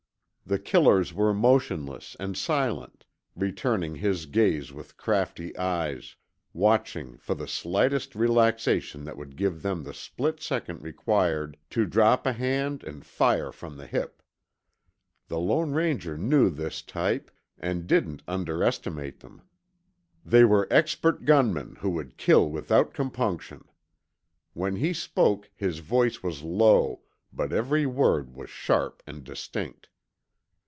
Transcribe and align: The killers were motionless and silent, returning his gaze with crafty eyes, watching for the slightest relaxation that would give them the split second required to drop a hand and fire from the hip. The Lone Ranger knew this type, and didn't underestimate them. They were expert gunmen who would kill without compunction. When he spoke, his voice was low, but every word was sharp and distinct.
The 0.43 0.59
killers 0.59 1.13
were 1.13 1.33
motionless 1.33 2.17
and 2.19 2.35
silent, 2.35 3.05
returning 3.37 3.95
his 3.95 4.25
gaze 4.25 4.73
with 4.73 4.97
crafty 4.97 5.55
eyes, 5.55 6.17
watching 6.51 7.15
for 7.19 7.33
the 7.33 7.47
slightest 7.47 8.15
relaxation 8.15 9.05
that 9.05 9.15
would 9.15 9.37
give 9.37 9.61
them 9.61 9.85
the 9.85 9.93
split 9.93 10.41
second 10.41 10.81
required 10.83 11.55
to 11.69 11.85
drop 11.85 12.25
a 12.25 12.33
hand 12.33 12.83
and 12.83 13.05
fire 13.05 13.53
from 13.53 13.77
the 13.77 13.87
hip. 13.87 14.21
The 15.29 15.39
Lone 15.39 15.71
Ranger 15.71 16.17
knew 16.17 16.49
this 16.49 16.81
type, 16.81 17.31
and 17.57 17.87
didn't 17.87 18.21
underestimate 18.27 19.21
them. 19.21 19.43
They 20.25 20.43
were 20.43 20.67
expert 20.69 21.23
gunmen 21.23 21.77
who 21.79 21.91
would 21.91 22.17
kill 22.17 22.49
without 22.49 22.93
compunction. 22.93 23.63
When 24.51 24.75
he 24.75 24.91
spoke, 24.91 25.49
his 25.55 25.79
voice 25.79 26.21
was 26.21 26.41
low, 26.43 27.03
but 27.31 27.53
every 27.53 27.85
word 27.85 28.35
was 28.35 28.49
sharp 28.49 29.01
and 29.07 29.23
distinct. 29.23 29.87